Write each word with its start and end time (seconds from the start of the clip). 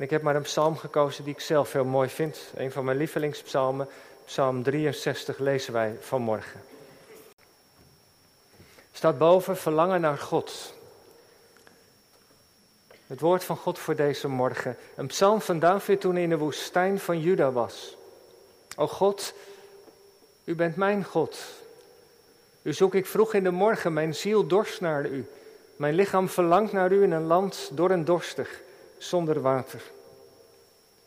En 0.00 0.06
ik 0.06 0.12
heb 0.12 0.22
maar 0.22 0.36
een 0.36 0.42
psalm 0.42 0.76
gekozen 0.76 1.24
die 1.24 1.32
ik 1.32 1.40
zelf 1.40 1.72
heel 1.72 1.84
mooi 1.84 2.08
vind. 2.08 2.38
Een 2.54 2.72
van 2.72 2.84
mijn 2.84 2.96
lievelingspsalmen, 2.96 3.88
psalm 4.24 4.62
63, 4.62 5.38
lezen 5.38 5.72
wij 5.72 5.96
vanmorgen. 6.00 6.60
Staat 8.92 9.18
boven 9.18 9.56
verlangen 9.56 10.00
naar 10.00 10.18
God. 10.18 10.74
Het 13.06 13.20
woord 13.20 13.44
van 13.44 13.56
God 13.56 13.78
voor 13.78 13.96
deze 13.96 14.28
morgen. 14.28 14.76
Een 14.96 15.06
psalm 15.06 15.40
van 15.40 15.58
David 15.58 16.00
toen 16.00 16.16
in 16.16 16.28
de 16.28 16.38
woestijn 16.38 16.98
van 16.98 17.20
Juda 17.20 17.52
was. 17.52 17.96
O 18.76 18.86
God, 18.86 19.34
u 20.44 20.54
bent 20.54 20.76
mijn 20.76 21.04
God. 21.04 21.38
U 22.62 22.72
zoek 22.72 22.94
ik 22.94 23.06
vroeg 23.06 23.34
in 23.34 23.44
de 23.44 23.50
morgen, 23.50 23.92
mijn 23.92 24.14
ziel 24.14 24.46
dorst 24.46 24.80
naar 24.80 25.06
u. 25.06 25.26
Mijn 25.76 25.94
lichaam 25.94 26.28
verlangt 26.28 26.72
naar 26.72 26.92
u 26.92 27.02
in 27.02 27.12
een 27.12 27.26
land 27.26 27.70
door 27.72 27.90
en 27.90 28.04
dorstig, 28.04 28.60
zonder 29.02 29.40
water. 29.40 29.80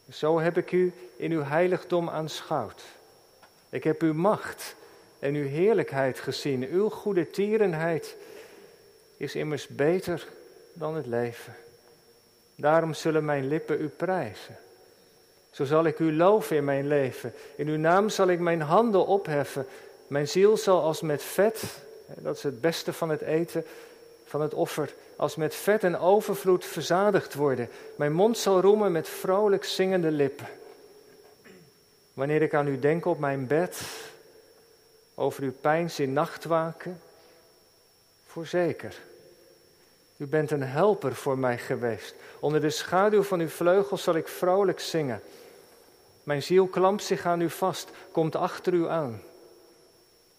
Zo 0.09 0.39
heb 0.39 0.57
ik 0.57 0.71
u 0.71 0.93
in 1.15 1.31
uw 1.31 1.43
heiligdom 1.43 2.09
aanschouwd. 2.09 2.83
Ik 3.69 3.83
heb 3.83 4.01
uw 4.01 4.13
macht 4.13 4.75
en 5.19 5.35
uw 5.35 5.47
heerlijkheid 5.47 6.19
gezien. 6.19 6.67
Uw 6.69 6.89
goede 6.89 7.29
tierenheid 7.29 8.15
is 9.17 9.35
immers 9.35 9.67
beter 9.67 10.27
dan 10.73 10.95
het 10.95 11.05
leven. 11.05 11.55
Daarom 12.55 12.93
zullen 12.93 13.25
mijn 13.25 13.47
lippen 13.47 13.81
u 13.81 13.87
prijzen. 13.87 14.57
Zo 15.51 15.65
zal 15.65 15.85
ik 15.85 15.99
u 15.99 16.15
loven 16.15 16.55
in 16.55 16.63
mijn 16.63 16.87
leven. 16.87 17.33
In 17.55 17.67
uw 17.67 17.77
naam 17.77 18.09
zal 18.09 18.27
ik 18.27 18.39
mijn 18.39 18.61
handen 18.61 19.05
opheffen. 19.05 19.65
Mijn 20.07 20.27
ziel 20.27 20.57
zal 20.57 20.81
als 20.81 21.01
met 21.01 21.23
vet, 21.23 21.63
dat 22.05 22.35
is 22.35 22.43
het 22.43 22.61
beste 22.61 22.93
van 22.93 23.09
het 23.09 23.21
eten, 23.21 23.65
van 24.33 24.41
het 24.41 24.53
offer, 24.53 24.93
als 25.15 25.35
met 25.35 25.55
vet 25.55 25.83
en 25.83 25.97
overvloed 25.97 26.65
verzadigd 26.65 27.33
worden. 27.33 27.69
Mijn 27.95 28.13
mond 28.13 28.37
zal 28.37 28.61
roemen 28.61 28.91
met 28.91 29.09
vrolijk 29.09 29.63
zingende 29.63 30.11
lippen. 30.11 30.47
Wanneer 32.13 32.41
ik 32.41 32.53
aan 32.53 32.67
u 32.67 32.79
denk 32.79 33.05
op 33.05 33.19
mijn 33.19 33.47
bed, 33.47 33.81
over 35.15 35.43
uw 35.43 35.53
pijns 35.61 35.99
in 35.99 36.13
nachtwaken, 36.13 37.01
voorzeker. 38.25 38.95
U 40.17 40.27
bent 40.27 40.51
een 40.51 40.63
helper 40.63 41.15
voor 41.15 41.37
mij 41.37 41.57
geweest. 41.57 42.15
Onder 42.39 42.61
de 42.61 42.69
schaduw 42.69 43.23
van 43.23 43.39
uw 43.39 43.49
vleugels 43.49 44.03
zal 44.03 44.15
ik 44.15 44.27
vrolijk 44.27 44.79
zingen. 44.79 45.21
Mijn 46.23 46.43
ziel 46.43 46.67
klampt 46.67 47.03
zich 47.03 47.25
aan 47.25 47.41
u 47.41 47.49
vast, 47.49 47.89
komt 48.11 48.35
achter 48.35 48.73
u 48.73 48.87
aan. 48.87 49.21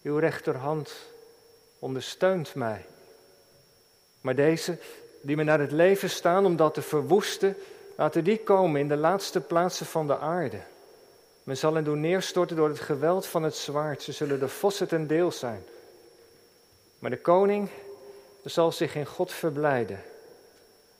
Uw 0.01 0.17
rechterhand 0.17 0.93
ondersteunt 1.79 2.55
mij. 2.55 2.85
Maar 4.25 4.35
deze, 4.35 4.77
die 5.21 5.35
me 5.35 5.43
naar 5.43 5.59
het 5.59 5.71
leven 5.71 6.09
staan 6.09 6.45
om 6.45 6.55
dat 6.55 6.73
te 6.73 6.81
verwoesten, 6.81 7.57
laten 7.95 8.23
die 8.23 8.37
komen 8.37 8.81
in 8.81 8.87
de 8.87 8.95
laatste 8.95 9.41
plaatsen 9.41 9.85
van 9.85 10.07
de 10.07 10.17
aarde. 10.17 10.59
Men 11.43 11.57
zal 11.57 11.73
hen 11.73 11.83
doen 11.83 11.99
neerstorten 11.99 12.55
door 12.55 12.69
het 12.69 12.79
geweld 12.79 13.25
van 13.25 13.43
het 13.43 13.55
zwaard. 13.55 14.01
Ze 14.01 14.11
zullen 14.11 14.39
de 14.39 14.47
vossen 14.47 14.87
ten 14.87 15.07
deel 15.07 15.31
zijn. 15.31 15.63
Maar 16.99 17.09
de 17.09 17.21
koning 17.21 17.69
zal 18.43 18.71
zich 18.71 18.95
in 18.95 19.05
God 19.05 19.31
verblijden. 19.31 20.03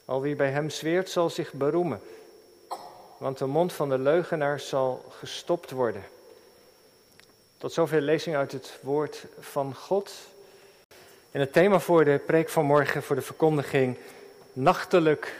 Al 0.05 0.21
wie 0.21 0.35
bij 0.35 0.49
hem 0.49 0.69
zweert 0.69 1.09
zal 1.09 1.29
zich 1.29 1.53
beroemen. 1.53 2.01
Want 3.17 3.37
de 3.37 3.45
mond 3.45 3.73
van 3.73 3.89
de 3.89 3.97
leugenaar 3.97 4.59
zal 4.59 5.05
gestopt 5.09 5.71
worden. 5.71 6.03
Tot 7.57 7.73
zover 7.73 8.01
lezing 8.01 8.35
uit 8.35 8.51
het 8.51 8.79
woord 8.81 9.25
van 9.39 9.75
God. 9.75 10.11
En 11.35 11.41
het 11.41 11.53
thema 11.53 11.79
voor 11.79 12.05
de 12.05 12.21
preek 12.25 12.49
van 12.49 12.65
morgen, 12.65 13.03
voor 13.03 13.15
de 13.15 13.21
verkondiging, 13.21 13.97
nachtelijk 14.53 15.35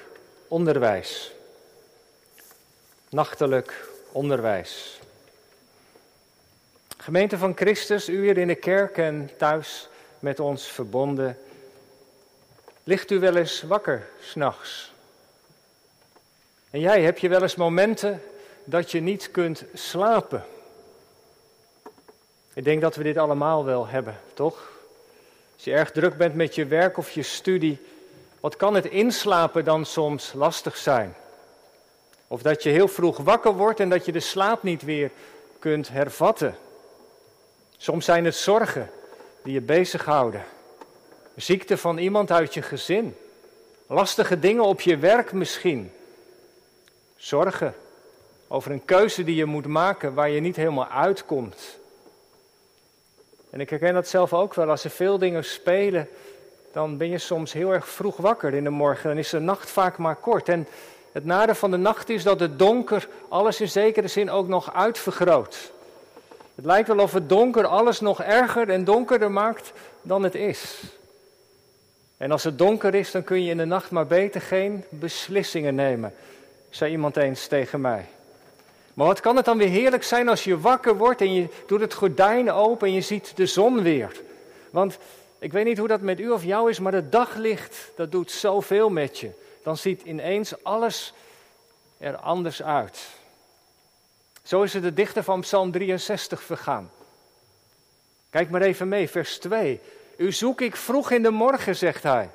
onderwijs. 0.48 1.32
Nachtelijk 3.10 3.88
onderwijs. 4.12 5.00
Gemeente 6.98 7.38
van 7.38 7.56
Christus, 7.56 8.10
u 8.10 8.24
hier 8.24 8.38
in 8.38 8.48
de 8.48 8.56
kerk 8.56 8.98
en 8.98 9.30
thuis 9.38 9.90
met 10.20 10.40
ons 10.40 10.68
verbonden. 10.68 11.38
Ligt 12.84 13.12
u 13.12 13.20
wel 13.20 13.36
eens 13.36 13.62
wakker 13.62 14.08
s'nachts? 14.20 14.94
En 16.70 16.80
jij, 16.80 17.02
heb 17.02 17.18
je 17.18 17.30
wel 17.30 17.42
eens 17.42 17.56
momenten 17.56 18.22
dat 18.64 18.92
je 18.92 19.00
niet 19.00 19.32
kunt 19.32 19.64
slapen? 19.74 20.46
Ik 22.54 22.64
denk 22.64 22.82
dat 22.82 22.96
we 22.96 23.04
dit 23.04 23.18
allemaal 23.18 23.66
wel 23.66 23.88
hebben, 23.88 24.20
toch? 24.34 24.75
Als 25.56 25.64
je 25.64 25.72
erg 25.72 25.92
druk 25.92 26.18
bent 26.18 26.36
met 26.36 26.56
je 26.56 26.66
werk 26.66 26.98
of 26.98 27.12
je 27.12 27.24
studie, 27.24 27.80
wat 28.40 28.56
kan 28.56 28.76
het 28.76 28.86
inslapen 28.86 29.66
dan 29.66 29.86
soms 29.86 30.34
lastig 30.34 30.78
zijn? 30.78 31.16
Of 32.28 32.42
dat 32.42 32.64
je 32.64 32.70
heel 32.70 32.88
vroeg 32.88 33.18
wakker 33.18 33.54
wordt 33.54 33.80
en 33.80 33.90
dat 33.90 34.06
je 34.06 34.12
de 34.12 34.20
slaap 34.20 34.64
niet 34.64 34.82
weer 34.82 35.12
kunt 35.60 35.90
hervatten. 35.90 36.56
Soms 37.78 38.06
zijn 38.06 38.26
het 38.26 38.36
zorgen 38.36 38.90
die 39.44 39.54
je 39.54 39.62
bezighouden. 39.62 40.44
Ziekte 41.36 41.78
van 41.78 41.98
iemand 41.98 42.32
uit 42.32 42.54
je 42.54 42.62
gezin. 42.62 43.16
Lastige 43.88 44.40
dingen 44.40 44.64
op 44.64 44.82
je 44.82 44.98
werk 44.98 45.32
misschien. 45.32 45.92
Zorgen 47.16 47.76
over 48.48 48.72
een 48.72 48.86
keuze 48.86 49.24
die 49.24 49.36
je 49.36 49.46
moet 49.46 49.68
maken 49.68 50.14
waar 50.14 50.30
je 50.30 50.40
niet 50.40 50.56
helemaal 50.56 50.88
uitkomt. 50.88 51.78
En 53.56 53.62
ik 53.62 53.70
herken 53.70 53.94
dat 53.94 54.08
zelf 54.08 54.34
ook 54.34 54.54
wel. 54.54 54.70
Als 54.70 54.84
er 54.84 54.90
veel 54.90 55.18
dingen 55.18 55.44
spelen, 55.44 56.08
dan 56.72 56.98
ben 56.98 57.10
je 57.10 57.18
soms 57.18 57.54
heel 57.54 57.74
erg 57.74 57.88
vroeg 57.88 58.18
wakker 58.18 58.54
in 58.54 58.64
de 58.64 58.70
morgen. 58.70 59.10
Dan 59.10 59.18
is 59.18 59.30
de 59.30 59.40
nacht 59.40 59.70
vaak 59.70 59.98
maar 59.98 60.16
kort. 60.16 60.50
En 60.50 60.68
het 61.12 61.26
nadeel 61.26 61.56
van 61.56 61.72
de 61.72 61.78
nacht 61.78 62.10
is 62.10 62.24
dat 62.24 62.40
het 62.40 62.60
donker 62.60 63.08
alles 63.30 63.62
in 63.62 63.70
zekere 63.70 64.08
zin 64.08 64.30
ook 64.30 64.48
nog 64.48 64.74
uitvergroot. 64.74 65.72
Het 66.56 66.66
lijkt 66.66 66.88
wel 66.88 67.00
of 67.00 67.14
het 67.14 67.30
donker 67.30 67.66
alles 67.66 68.00
nog 68.00 68.22
erger 68.22 68.70
en 68.70 68.84
donkerder 68.84 69.32
maakt 69.32 69.72
dan 70.02 70.24
het 70.24 70.36
is. 70.36 70.82
En 72.18 72.32
als 72.32 72.44
het 72.44 72.58
donker 72.58 72.96
is, 72.96 73.12
dan 73.12 73.24
kun 73.24 73.44
je 73.44 73.52
in 73.52 73.58
de 73.58 73.66
nacht 73.66 73.92
maar 73.92 74.08
beter 74.08 74.42
geen 74.42 74.84
beslissingen 74.90 75.76
nemen, 75.76 76.14
zei 76.70 76.92
iemand 76.92 77.18
eens 77.18 77.48
tegen 77.48 77.82
mij. 77.82 78.06
Maar 78.96 79.08
wat 79.08 79.20
kan 79.20 79.36
het 79.36 79.46
dan 79.46 79.58
weer 79.58 79.70
heerlijk 79.70 80.04
zijn 80.04 80.30
als 80.30 80.44
je 80.44 80.60
wakker 80.60 80.98
wordt 80.98 81.22
en 81.22 81.34
je 81.34 81.48
doet 81.68 81.80
het 81.80 81.94
gordijn 81.94 82.52
open 82.52 82.88
en 82.88 82.94
je 82.94 83.02
ziet 83.02 83.32
de 83.36 83.46
zon 83.46 83.82
weer. 83.82 84.22
Want 84.70 84.98
ik 85.40 85.52
weet 85.52 85.66
niet 85.66 85.78
hoe 85.78 85.88
dat 85.88 86.02
met 86.02 86.20
u 86.20 86.30
of 86.30 86.44
jou 86.44 86.70
is, 86.70 86.80
maar 86.80 86.94
het 86.94 87.12
daglicht, 87.12 87.92
dat 87.96 88.12
doet 88.12 88.32
zoveel 88.32 88.90
met 88.90 89.20
je. 89.20 89.30
Dan 89.64 89.78
ziet 89.78 90.02
ineens 90.02 90.64
alles 90.64 91.14
er 91.98 92.16
anders 92.16 92.64
uit. 92.64 93.08
Zo 94.44 94.62
is 94.62 94.74
het 94.74 94.84
de 94.84 94.94
dichter 94.94 95.24
van 95.24 95.42
Psalm 95.42 95.72
63 95.72 96.44
vergaan. 96.44 96.92
Kijk 98.30 98.50
maar 98.50 98.62
even 98.62 98.88
mee, 98.88 99.10
vers 99.10 99.38
2. 99.38 99.80
U 100.18 100.32
zoek 100.32 100.62
ik 100.62 100.76
vroeg 100.76 101.12
in 101.12 101.24
de 101.24 101.30
morgen, 101.30 101.76
zegt 101.76 102.04
hij. 102.04 102.30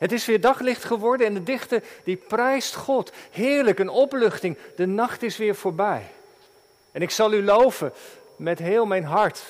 Het 0.00 0.12
is 0.12 0.26
weer 0.26 0.40
daglicht 0.40 0.84
geworden 0.84 1.26
en 1.26 1.34
de 1.34 1.42
dichter 1.42 1.82
die 2.04 2.16
prijst 2.16 2.74
God. 2.74 3.12
Heerlijk, 3.30 3.78
een 3.78 3.88
opluchting. 3.88 4.58
De 4.76 4.86
nacht 4.86 5.22
is 5.22 5.36
weer 5.36 5.54
voorbij. 5.54 6.06
En 6.92 7.02
ik 7.02 7.10
zal 7.10 7.32
u 7.32 7.44
loven 7.44 7.92
met 8.36 8.58
heel 8.58 8.86
mijn 8.86 9.04
hart. 9.04 9.42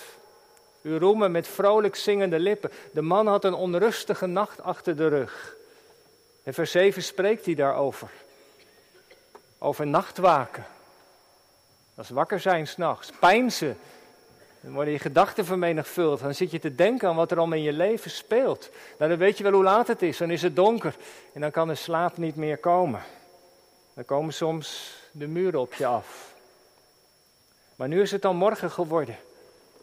U 0.82 0.98
roemen 0.98 1.30
met 1.30 1.48
vrolijk 1.48 1.96
zingende 1.96 2.38
lippen. 2.38 2.70
De 2.92 3.02
man 3.02 3.26
had 3.26 3.44
een 3.44 3.54
onrustige 3.54 4.26
nacht 4.26 4.62
achter 4.62 4.96
de 4.96 5.08
rug. 5.08 5.54
En 6.42 6.54
vers 6.54 6.70
7 6.70 7.02
spreekt 7.02 7.44
hij 7.44 7.54
daarover. 7.54 8.10
Over 9.58 9.86
nachtwaken. 9.86 10.66
Dat 11.94 12.04
is 12.04 12.10
wakker 12.10 12.40
zijn 12.40 12.66
s'nachts. 12.66 13.10
Pijnsen 13.20 13.78
dan 14.60 14.72
worden 14.72 14.92
je 14.92 14.98
gedachten 14.98 15.44
vermenigvuldigd. 15.44 16.22
Dan 16.22 16.34
zit 16.34 16.50
je 16.50 16.58
te 16.58 16.74
denken 16.74 17.08
aan 17.08 17.16
wat 17.16 17.30
er 17.30 17.38
al 17.38 17.52
in 17.52 17.62
je 17.62 17.72
leven 17.72 18.10
speelt. 18.10 18.70
Nou, 18.98 19.10
dan 19.10 19.18
weet 19.18 19.36
je 19.38 19.42
wel 19.42 19.52
hoe 19.52 19.62
laat 19.62 19.86
het 19.86 20.02
is. 20.02 20.16
Dan 20.16 20.30
is 20.30 20.42
het 20.42 20.56
donker. 20.56 20.94
En 21.32 21.40
dan 21.40 21.50
kan 21.50 21.68
de 21.68 21.74
slaap 21.74 22.16
niet 22.16 22.36
meer 22.36 22.58
komen. 22.58 23.00
Dan 23.94 24.04
komen 24.04 24.34
soms 24.34 24.96
de 25.10 25.26
muren 25.26 25.60
op 25.60 25.74
je 25.74 25.86
af. 25.86 26.34
Maar 27.76 27.88
nu 27.88 28.00
is 28.00 28.10
het 28.10 28.22
dan 28.22 28.36
morgen 28.36 28.70
geworden. 28.70 29.16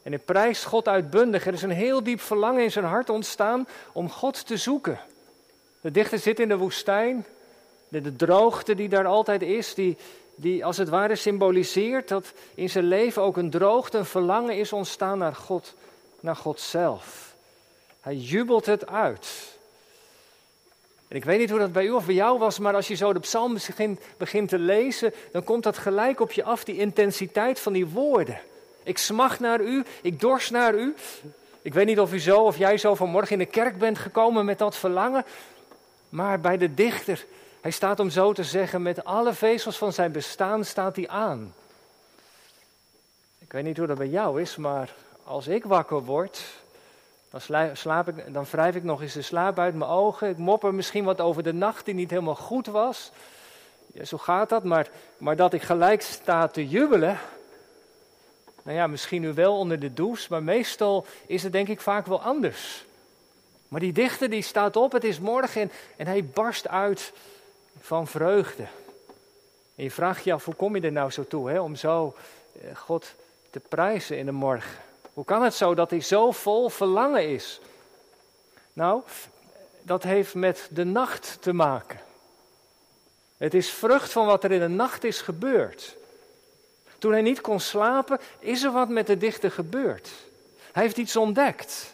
En 0.04 0.14
in 0.14 0.24
prijst 0.24 0.64
God 0.64 0.88
uitbundig. 0.88 1.48
Er 1.48 1.54
is 1.54 1.62
een 1.62 1.70
heel 1.70 2.04
diep 2.04 2.22
verlangen 2.22 2.64
in 2.64 2.72
zijn 2.72 2.86
hart 2.86 3.10
ontstaan 3.10 3.68
om 3.92 4.10
God 4.10 4.48
te 4.48 4.58
zoeken. 4.58 5.00
De 5.82 5.92
dichter 5.92 6.20
zit 6.20 6.40
in 6.40 6.48
de 6.48 6.58
woestijn. 6.58 7.26
De, 7.88 8.02
de 8.02 8.16
droogte 8.16 8.76
die 8.76 8.90
daar 8.90 9.06
altijd 9.06 9.42
is, 9.42 9.74
die, 9.74 9.98
die 10.40 10.66
als 10.66 10.78
het 10.78 10.90
ware 10.90 11.16
symboliseert 11.16 12.08
dat 12.08 12.34
in 12.56 12.70
zijn 12.70 12.88
leven 12.88 13.22
ook 13.22 13.38
een 13.38 13.50
droogte, 13.50 13.98
een 13.98 14.06
verlangen 14.06 14.58
is 14.58 14.74
ontstaan 14.74 15.18
naar 15.18 15.36
God, 15.36 15.74
naar 16.20 16.36
God 16.36 16.60
zelf. 16.60 17.36
Hij 18.02 18.16
jubelt 18.16 18.66
het 18.66 18.88
uit. 18.88 19.56
En 21.08 21.16
ik 21.16 21.26
weet 21.26 21.40
niet 21.40 21.50
hoe 21.50 21.60
dat 21.60 21.72
bij 21.72 21.86
u 21.86 21.92
of 21.92 22.06
bij 22.06 22.16
jou 22.16 22.40
was, 22.40 22.60
maar 22.60 22.76
als 22.76 22.88
je 22.88 22.96
zo 22.96 23.14
de 23.14 23.20
psalm 23.20 23.54
begint, 23.54 24.00
begint 24.18 24.50
te 24.50 24.60
lezen, 24.60 25.14
dan 25.32 25.44
komt 25.44 25.64
dat 25.64 25.78
gelijk 25.78 26.20
op 26.20 26.32
je 26.32 26.44
af, 26.44 26.64
die 26.64 26.78
intensiteit 26.78 27.60
van 27.60 27.74
die 27.74 27.88
woorden. 27.88 28.40
Ik 28.84 28.98
smacht 28.98 29.40
naar 29.40 29.62
u, 29.62 29.84
ik 30.02 30.20
dorst 30.20 30.52
naar 30.52 30.76
u. 30.76 30.96
Ik 31.62 31.74
weet 31.74 31.86
niet 31.86 32.00
of 32.00 32.14
u 32.14 32.20
zo 32.20 32.40
of 32.40 32.58
jij 32.58 32.78
zo 32.78 32.96
vanmorgen 32.96 33.32
in 33.32 33.38
de 33.38 33.46
kerk 33.46 33.78
bent 33.78 33.98
gekomen 33.98 34.46
met 34.46 34.58
dat 34.58 34.76
verlangen, 34.76 35.26
maar 36.10 36.40
bij 36.40 36.58
de 36.58 36.74
dichter 36.74 37.26
Hij 37.68 37.76
staat 37.76 38.00
om 38.00 38.10
zo 38.10 38.34
te 38.34 38.44
zeggen, 38.44 38.82
met 38.82 39.04
alle 39.04 39.34
vezels 39.34 39.78
van 39.78 39.94
zijn 39.94 40.12
bestaan 40.12 40.66
staat 40.66 40.96
hij 40.96 41.08
aan. 41.08 41.54
Ik 43.40 43.52
weet 43.52 43.64
niet 43.64 43.78
hoe 43.78 43.88
dat 43.88 43.98
bij 43.98 44.08
jou 44.08 44.42
is, 44.42 44.56
maar 44.56 44.94
als 45.24 45.48
ik 45.48 45.66
wakker 45.66 46.04
word, 46.04 46.44
dan, 47.30 47.42
slaap 47.74 48.08
ik, 48.08 48.34
dan 48.34 48.46
wrijf 48.52 48.76
ik 48.76 48.84
nog 48.84 49.02
eens 49.02 49.14
de 49.14 49.22
slaap 49.22 49.60
uit 49.60 49.76
mijn 49.76 49.90
ogen. 49.90 50.30
Ik 50.30 50.38
mopper 50.38 50.74
misschien 50.74 51.04
wat 51.04 51.22
over 51.22 51.44
de 51.44 51.54
nacht 51.54 51.86
die 51.86 51.94
niet 51.94 52.10
helemaal 52.10 52.36
goed 52.36 52.68
was. 52.68 53.12
Zo 54.04 54.18
gaat 54.18 54.50
dat, 54.50 54.64
maar, 54.64 54.88
maar 55.18 55.36
dat 55.36 55.54
ik 55.54 55.62
gelijk 55.62 56.02
sta 56.02 56.48
te 56.48 56.68
jubelen. 56.68 57.20
Nou 58.64 58.78
ja, 58.78 58.88
misschien 58.88 59.22
nu 59.22 59.34
wel 59.34 59.58
onder 59.58 59.80
de 59.80 59.94
douche, 59.94 60.28
maar 60.30 60.44
meestal 60.44 61.06
is 61.26 61.44
het 61.44 61.52
denk 61.52 61.68
ik 61.68 61.82
vaak 61.82 62.06
wel 62.06 62.22
anders. 62.22 62.86
Maar 63.68 63.80
die 63.80 63.94
dichter 63.94 64.30
die 64.30 64.42
staat 64.42 64.76
op, 64.76 64.92
het 64.92 65.04
is 65.04 65.20
morgen 65.20 65.62
en, 65.62 65.72
en 65.98 66.08
hij 66.08 66.26
barst 66.26 66.68
uit 66.68 67.14
van 67.88 68.08
vreugde. 68.08 68.68
En 69.76 69.84
je 69.84 69.92
vraagt 69.92 70.24
je 70.24 70.34
af, 70.34 70.46
hoe 70.46 70.56
kom 70.56 70.76
je 70.76 70.82
er 70.82 70.92
nou 70.92 71.12
zo 71.12 71.26
toe, 71.28 71.50
hè, 71.50 71.60
om 71.60 71.76
zo 71.76 72.16
eh, 72.62 72.76
God 72.76 73.14
te 73.50 73.60
prijzen 73.60 74.18
in 74.18 74.26
de 74.26 74.32
morgen? 74.32 74.80
Hoe 75.14 75.26
kan 75.26 75.44
het 75.44 75.54
zo 75.54 75.76
dat 75.76 75.90
hij 75.90 76.02
zo 76.02 76.32
vol 76.32 76.70
verlangen 76.70 77.30
is? 77.30 77.62
Nou, 78.74 79.02
dat 79.82 80.04
heeft 80.04 80.36
met 80.36 80.68
de 80.72 80.84
nacht 80.84 81.38
te 81.42 81.54
maken. 81.54 82.00
Het 83.38 83.54
is 83.54 83.70
vrucht 83.70 84.12
van 84.12 84.26
wat 84.26 84.44
er 84.44 84.52
in 84.52 84.60
de 84.60 84.68
nacht 84.68 85.04
is 85.04 85.22
gebeurd. 85.22 85.96
Toen 86.98 87.12
hij 87.12 87.22
niet 87.22 87.42
kon 87.42 87.60
slapen, 87.60 88.20
is 88.40 88.64
er 88.64 88.72
wat 88.72 88.90
met 88.90 89.08
de 89.08 89.18
dichter 89.18 89.52
gebeurd. 89.52 90.10
Hij 90.72 90.84
heeft 90.84 90.98
iets 90.98 91.16
ontdekt. 91.16 91.94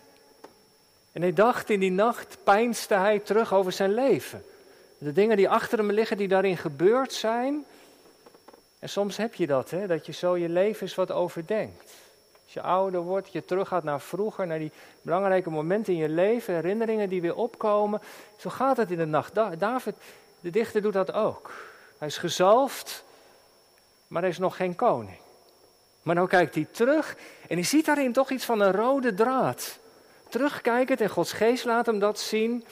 En 1.12 1.22
hij 1.22 1.34
dacht 1.34 1.70
in 1.70 1.80
die 1.80 1.92
nacht, 1.92 2.38
pijnste 2.44 2.94
hij 2.94 3.20
terug 3.20 3.54
over 3.54 3.72
zijn 3.72 3.94
leven. 3.94 4.46
De 5.04 5.12
dingen 5.12 5.38
die 5.38 5.50
achter 5.50 5.78
hem 5.78 5.92
liggen, 5.92 6.18
die 6.18 6.28
daarin 6.28 6.58
gebeurd 6.58 7.14
zijn. 7.14 7.66
En 8.80 8.90
soms 8.90 9.18
heb 9.18 9.34
je 9.34 9.48
dat, 9.48 9.70
hè, 9.70 9.88
dat 9.88 10.06
je 10.06 10.12
zo 10.12 10.38
je 10.38 10.50
leven 10.50 10.82
eens 10.82 10.96
wat 10.96 11.12
overdenkt. 11.12 11.92
Als 12.44 12.54
je 12.54 12.62
ouder 12.62 13.02
wordt, 13.02 13.32
je 13.32 13.46
teruggaat 13.46 13.84
naar 13.84 14.02
vroeger, 14.02 14.48
naar 14.48 14.60
die 14.60 14.72
belangrijke 15.02 15.50
momenten 15.50 15.94
in 15.94 16.00
je 16.00 16.10
leven, 16.10 16.54
herinneringen 16.54 17.10
die 17.10 17.22
weer 17.22 17.36
opkomen. 17.36 18.02
Zo 18.38 18.50
gaat 18.50 18.78
het 18.78 18.92
in 18.92 18.98
de 18.98 19.06
nacht. 19.06 19.36
David, 19.58 19.96
de 20.40 20.50
dichter, 20.50 20.82
doet 20.82 20.94
dat 20.94 21.14
ook. 21.14 21.52
Hij 21.98 22.08
is 22.08 22.18
gezalfd, 22.18 23.04
maar 24.08 24.22
hij 24.22 24.32
is 24.32 24.38
nog 24.38 24.56
geen 24.56 24.76
koning. 24.76 25.18
Maar 26.02 26.16
nou 26.16 26.28
kijkt 26.28 26.56
hij 26.56 26.68
terug 26.72 27.16
en 27.48 27.56
hij 27.56 27.66
ziet 27.66 27.86
daarin 27.86 28.14
toch 28.14 28.32
iets 28.32 28.46
van 28.46 28.60
een 28.60 28.72
rode 28.72 29.14
draad. 29.14 29.80
Terugkijkend 30.30 31.02
en 31.02 31.10
Gods 31.10 31.34
geest 31.34 31.66
laat 31.66 31.86
hem 31.86 32.00
dat 32.00 32.20
zien, 32.20 32.66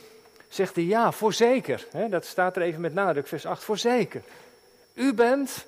zegt 0.54 0.76
hij 0.76 0.84
ja, 0.84 1.12
voorzeker. 1.12 1.88
Dat 2.10 2.26
staat 2.26 2.56
er 2.56 2.62
even 2.62 2.82
met 2.82 2.94
nadruk, 2.94 3.28
vers 3.28 3.46
8, 3.46 3.64
voorzeker. 3.64 4.24
U 4.94 5.14
bent 5.14 5.66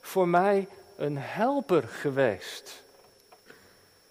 voor 0.00 0.28
mij 0.28 0.68
een 0.96 1.18
helper 1.18 1.88
geweest. 1.88 2.82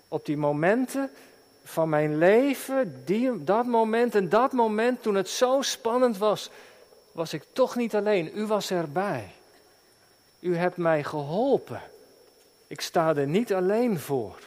Op 0.07 0.25
die 0.25 0.38
momenten 0.38 1.12
van 1.63 1.89
mijn 1.89 2.18
leven, 2.18 3.01
die, 3.06 3.44
dat 3.44 3.65
moment 3.65 4.15
en 4.15 4.29
dat 4.29 4.51
moment 4.51 5.01
toen 5.01 5.15
het 5.15 5.29
zo 5.29 5.62
spannend 5.62 6.18
was, 6.18 6.50
was 7.12 7.33
ik 7.33 7.44
toch 7.53 7.75
niet 7.75 7.95
alleen. 7.95 8.31
U 8.35 8.45
was 8.45 8.71
erbij. 8.71 9.31
U 10.39 10.56
hebt 10.56 10.77
mij 10.77 11.03
geholpen. 11.03 11.81
Ik 12.68 12.81
sta 12.81 13.15
er 13.15 13.27
niet 13.27 13.53
alleen 13.53 14.00
voor. 14.00 14.39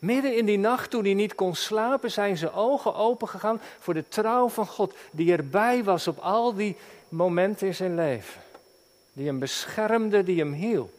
Midden 0.00 0.36
in 0.36 0.44
die 0.44 0.58
nacht, 0.58 0.90
toen 0.90 1.04
hij 1.04 1.14
niet 1.14 1.34
kon 1.34 1.54
slapen, 1.54 2.10
zijn 2.10 2.36
zijn 2.36 2.52
ogen 2.52 2.94
opengegaan 2.94 3.60
voor 3.78 3.94
de 3.94 4.08
trouw 4.08 4.48
van 4.48 4.66
God, 4.66 4.94
die 5.10 5.32
erbij 5.32 5.84
was 5.84 6.08
op 6.08 6.18
al 6.18 6.54
die 6.54 6.76
momenten 7.08 7.66
in 7.66 7.74
zijn 7.74 7.94
leven. 7.94 8.42
Die 9.12 9.26
hem 9.26 9.38
beschermde, 9.38 10.22
die 10.22 10.38
hem 10.38 10.52
hielp. 10.52 10.98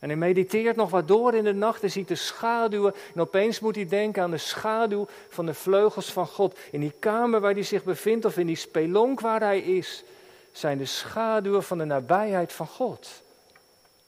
En 0.00 0.08
hij 0.08 0.18
mediteert 0.18 0.76
nog 0.76 0.90
wat 0.90 1.08
door 1.08 1.34
in 1.34 1.44
de 1.44 1.52
nacht 1.52 1.82
en 1.82 1.90
ziet 1.90 2.08
de 2.08 2.14
schaduwen. 2.14 2.94
En 3.14 3.20
opeens 3.20 3.60
moet 3.60 3.74
hij 3.74 3.86
denken 3.86 4.22
aan 4.22 4.30
de 4.30 4.38
schaduw 4.38 5.06
van 5.28 5.46
de 5.46 5.54
vleugels 5.54 6.12
van 6.12 6.26
God. 6.26 6.58
In 6.70 6.80
die 6.80 6.92
kamer 6.98 7.40
waar 7.40 7.52
hij 7.52 7.62
zich 7.62 7.84
bevindt 7.84 8.24
of 8.24 8.36
in 8.36 8.46
die 8.46 8.56
spelonk 8.56 9.20
waar 9.20 9.40
hij 9.40 9.60
is, 9.60 10.04
zijn 10.52 10.78
de 10.78 10.84
schaduwen 10.84 11.62
van 11.62 11.78
de 11.78 11.84
nabijheid 11.84 12.52
van 12.52 12.66
God. 12.66 13.22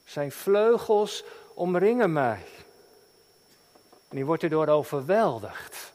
Zijn 0.05 0.33
vleugels 0.33 1.25
omringen 1.55 2.13
mij. 2.13 2.41
En 4.13 4.19
die 4.19 4.27
wordt 4.27 4.43
erdoor 4.43 4.69
overweldigd. 4.69 5.93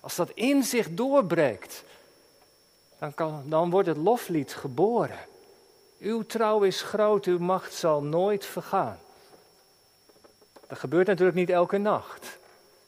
Als 0.00 0.16
dat 0.16 0.30
in 0.30 0.62
zich 0.62 0.90
doorbreekt, 0.90 1.84
dan, 2.98 3.14
kan, 3.14 3.42
dan 3.46 3.70
wordt 3.70 3.88
het 3.88 3.96
loflied 3.96 4.54
geboren. 4.54 5.18
Uw 5.98 6.22
trouw 6.22 6.62
is 6.62 6.82
groot, 6.82 7.24
uw 7.24 7.38
macht 7.38 7.74
zal 7.74 8.02
nooit 8.02 8.46
vergaan. 8.46 8.98
Dat 10.66 10.78
gebeurt 10.78 11.06
natuurlijk 11.06 11.36
niet 11.36 11.50
elke 11.50 11.78
nacht. 11.78 12.38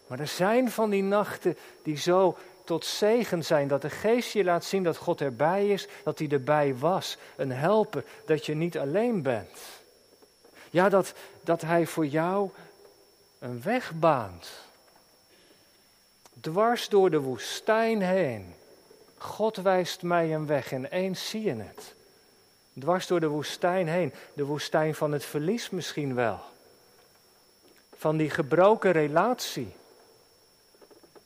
Maar 0.06 0.20
er 0.20 0.26
zijn 0.26 0.70
van 0.70 0.90
die 0.90 1.02
nachten 1.02 1.56
die 1.82 1.96
zo 1.96 2.36
tot 2.64 2.84
zegen 2.84 3.44
zijn. 3.44 3.68
Dat 3.68 3.82
de 3.82 3.90
geest 3.90 4.32
je 4.32 4.44
laat 4.44 4.64
zien 4.64 4.82
dat 4.82 4.96
God 4.96 5.20
erbij 5.20 5.68
is, 5.68 5.88
dat 6.04 6.18
hij 6.18 6.28
erbij 6.28 6.76
was. 6.76 7.16
Een 7.36 7.52
helper, 7.52 8.04
dat 8.24 8.46
je 8.46 8.54
niet 8.54 8.78
alleen 8.78 9.22
bent. 9.22 9.58
Ja, 10.70 10.88
dat, 10.88 11.12
dat 11.40 11.60
hij 11.60 11.86
voor 11.86 12.06
jou 12.06 12.50
een 13.38 13.62
weg 13.62 13.92
baant. 13.94 14.65
Dwars 16.46 16.88
door 16.88 17.10
de 17.10 17.20
woestijn 17.20 18.02
heen. 18.02 18.54
God 19.18 19.56
wijst 19.56 20.02
mij 20.02 20.34
een 20.34 20.46
weg 20.46 20.72
en 20.72 20.84
eens 20.84 21.28
zie 21.28 21.42
je 21.42 21.54
het. 21.54 21.94
Dwars 22.78 23.06
door 23.06 23.20
de 23.20 23.28
woestijn 23.28 23.88
heen. 23.88 24.12
De 24.32 24.44
woestijn 24.44 24.94
van 24.94 25.12
het 25.12 25.24
verlies 25.24 25.70
misschien 25.70 26.14
wel 26.14 26.40
van 27.96 28.16
die 28.16 28.30
gebroken 28.30 28.92
relatie, 28.92 29.68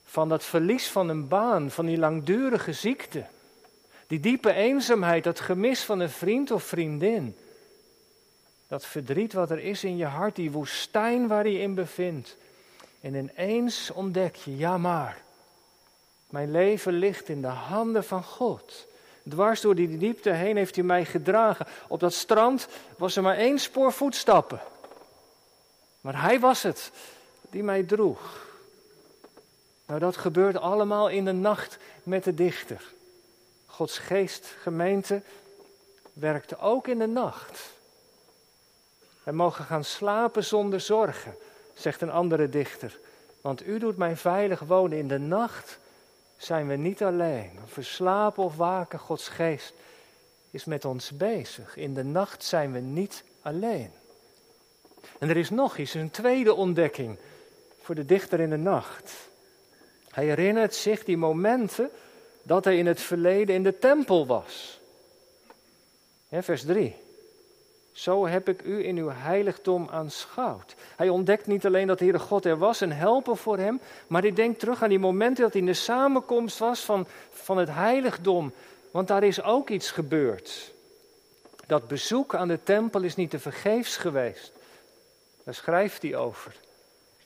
van 0.05 0.29
dat 0.29 0.45
verlies 0.45 0.89
van 0.89 1.09
een 1.09 1.29
baan, 1.29 1.71
van 1.71 1.87
die 1.87 1.99
langdurige 1.99 2.73
ziekte, 2.73 3.25
die 4.07 4.21
diepe 4.21 4.53
eenzaamheid, 4.53 5.25
dat 5.25 5.41
gemis 5.41 5.83
van 5.83 6.00
een 6.00 6.11
vriend 6.11 6.50
of 6.50 6.62
vriendin, 6.62 7.37
dat 8.69 8.87
verdriet 8.87 9.33
wat 9.33 9.50
er 9.50 9.59
is 9.59 9.85
in 9.85 9.97
je 9.97 10.05
hart, 10.05 10.37
die 10.37 10.50
woestijn 10.50 11.29
waar 11.29 11.49
je 11.49 11.59
in 11.59 11.75
bevindt. 11.75 12.37
En 13.00 13.14
ineens 13.14 13.90
ontdek 13.90 14.37
je, 14.37 14.57
ja 14.57 14.78
maar, 14.78 15.23
mijn 16.30 16.50
leven 16.50 16.92
ligt 16.92 17.28
in 17.28 17.40
de 17.40 17.49
handen 17.49 18.04
van 18.04 18.25
God. 18.25 18.87
Dwars 19.28 19.61
door 19.61 19.75
die 19.75 19.99
diepte 19.99 20.30
heen 20.30 20.57
heeft 20.57 20.75
hij 20.75 20.85
mij 20.85 21.04
gedragen. 21.04 21.66
Op 21.88 22.00
dat 22.00 22.12
strand 22.12 22.69
was 22.97 23.16
er 23.16 23.23
maar 23.23 23.37
één 23.37 23.59
spoor 23.59 23.92
voetstappen. 23.92 24.61
Maar 26.00 26.23
hij 26.23 26.40
was 26.40 26.62
het 26.62 26.90
die 27.50 27.62
mij 27.62 27.83
droeg. 27.83 28.49
Nou, 29.87 30.00
dat 30.00 30.16
gebeurt 30.16 30.57
allemaal 30.57 31.09
in 31.09 31.25
de 31.25 31.33
nacht 31.33 31.78
met 32.02 32.25
de 32.25 32.35
dichter. 32.35 32.83
Gods 33.66 33.99
geest, 33.99 34.54
gemeente, 34.61 35.23
werkte 36.12 36.59
ook 36.59 36.88
in 36.88 36.99
de 36.99 37.07
nacht. 37.07 37.71
Wij 39.23 39.35
mogen 39.35 39.64
gaan 39.64 39.85
slapen 39.85 40.45
zonder 40.45 40.80
zorgen, 40.80 41.37
zegt 41.75 42.00
een 42.00 42.11
andere 42.11 42.49
dichter. 42.49 42.99
Want 43.41 43.67
u 43.67 43.79
doet 43.79 43.97
mij 43.97 44.17
veilig 44.17 44.61
wonen. 44.61 44.99
In 44.99 45.09
de 45.09 45.19
nacht 45.19 45.79
zijn 46.37 46.69
we 46.69 46.77
niet 46.77 47.03
alleen. 47.03 47.50
Of 47.65 47.75
we 47.75 47.83
slapen 47.83 48.45
of 48.45 48.57
waken, 48.57 48.99
Gods 48.99 49.29
geest 49.29 49.73
is 50.50 50.65
met 50.65 50.85
ons 50.85 51.17
bezig. 51.17 51.77
In 51.77 51.95
de 51.95 52.05
nacht 52.05 52.45
zijn 52.45 52.73
we 52.73 52.79
niet 52.79 53.25
alleen. 53.43 53.91
En 55.19 55.29
er 55.29 55.37
is 55.37 55.50
nog 55.50 55.77
iets, 55.77 55.95
een 55.95 56.11
tweede 56.11 56.55
ontdekking 56.55 57.19
voor 57.83 57.95
de 57.95 58.05
dichter 58.05 58.41
in 58.41 58.50
de 58.50 58.57
nacht. 58.57 59.12
Hij 60.09 60.25
herinnert 60.25 60.75
zich 60.75 61.05
die 61.05 61.17
momenten 61.17 61.91
dat 62.43 62.65
hij 62.65 62.79
in 62.79 62.87
het 62.87 63.00
verleden 63.00 63.55
in 63.55 63.62
de 63.62 63.79
tempel 63.79 64.27
was. 64.27 64.81
vers 66.31 66.65
3. 66.65 66.97
Zo 68.00 68.26
heb 68.26 68.49
ik 68.49 68.62
u 68.62 68.85
in 68.85 68.97
uw 68.97 69.11
heiligdom 69.12 69.88
aanschouwd. 69.90 70.75
Hij 70.97 71.09
ontdekt 71.09 71.47
niet 71.47 71.66
alleen 71.66 71.87
dat 71.87 71.99
de 71.99 72.04
Heere 72.04 72.19
God 72.19 72.45
er 72.45 72.59
was, 72.59 72.80
een 72.80 72.92
helper 72.92 73.37
voor 73.37 73.59
hem, 73.59 73.80
maar 74.07 74.23
hij 74.23 74.33
denkt 74.33 74.61
terug 74.61 74.83
aan 74.83 74.88
die 74.88 74.99
momenten 74.99 75.42
dat 75.42 75.52
hij 75.52 75.61
in 75.61 75.66
de 75.66 75.75
samenkomst 75.75 76.59
was 76.59 76.80
van, 76.80 77.07
van 77.30 77.59
het 77.59 77.69
heiligdom. 77.71 78.52
Want 78.90 79.09
daar 79.09 79.23
is 79.23 79.42
ook 79.42 79.69
iets 79.69 79.90
gebeurd. 79.90 80.73
Dat 81.66 81.88
bezoek 81.88 82.35
aan 82.35 82.49
de 82.49 82.62
tempel 82.62 83.02
is 83.02 83.16
niet 83.16 83.30
te 83.30 83.38
vergeefs 83.38 83.97
geweest. 83.97 84.52
Daar 85.45 85.54
schrijft 85.54 86.02
hij 86.02 86.16
over. 86.16 86.57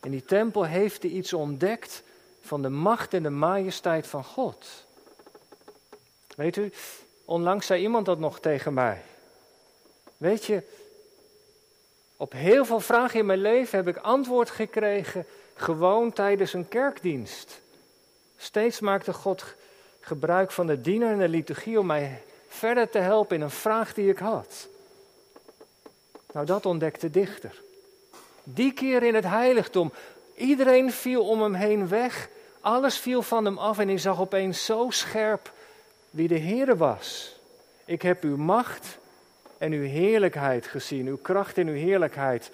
In 0.02 0.10
die 0.10 0.24
tempel 0.24 0.64
heeft 0.64 1.02
hij 1.02 1.10
iets 1.10 1.32
ontdekt 1.32 2.02
van 2.40 2.62
de 2.62 2.70
macht 2.70 3.14
en 3.14 3.22
de 3.22 3.30
majesteit 3.30 4.06
van 4.06 4.24
God. 4.24 4.66
Weet 6.36 6.56
u, 6.56 6.72
onlangs 7.24 7.66
zei 7.66 7.82
iemand 7.82 8.06
dat 8.06 8.18
nog 8.18 8.40
tegen 8.40 8.74
mij. 8.74 9.02
Weet 10.24 10.44
je, 10.44 10.62
op 12.16 12.32
heel 12.32 12.64
veel 12.64 12.80
vragen 12.80 13.18
in 13.18 13.26
mijn 13.26 13.40
leven 13.40 13.78
heb 13.78 13.88
ik 13.88 13.96
antwoord 13.96 14.50
gekregen 14.50 15.26
gewoon 15.54 16.12
tijdens 16.12 16.52
een 16.52 16.68
kerkdienst. 16.68 17.60
Steeds 18.36 18.80
maakte 18.80 19.12
God 19.12 19.44
gebruik 20.00 20.50
van 20.50 20.66
de 20.66 20.80
diener 20.80 21.10
en 21.10 21.18
de 21.18 21.28
liturgie 21.28 21.78
om 21.78 21.86
mij 21.86 22.22
verder 22.48 22.88
te 22.90 22.98
helpen 22.98 23.36
in 23.36 23.42
een 23.42 23.50
vraag 23.50 23.94
die 23.94 24.08
ik 24.08 24.18
had. 24.18 24.68
Nou, 26.32 26.46
dat 26.46 26.66
ontdekte 26.66 27.10
de 27.10 27.20
dichter. 27.20 27.62
Die 28.44 28.72
keer 28.72 29.02
in 29.02 29.14
het 29.14 29.24
heiligdom, 29.24 29.92
iedereen 30.34 30.92
viel 30.92 31.28
om 31.28 31.42
hem 31.42 31.54
heen 31.54 31.88
weg, 31.88 32.28
alles 32.60 32.98
viel 32.98 33.22
van 33.22 33.44
hem 33.44 33.58
af 33.58 33.78
en 33.78 33.88
hij 33.88 33.98
zag 33.98 34.20
opeens 34.20 34.64
zo 34.64 34.90
scherp 34.90 35.52
wie 36.10 36.28
de 36.28 36.38
Heere 36.38 36.76
was. 36.76 37.36
Ik 37.84 38.02
heb 38.02 38.22
uw 38.22 38.36
macht 38.36 38.98
en 39.58 39.72
uw 39.72 39.86
heerlijkheid 39.86 40.66
gezien, 40.66 41.06
uw 41.06 41.16
kracht 41.16 41.58
en 41.58 41.68
uw 41.68 41.74
heerlijkheid. 41.74 42.50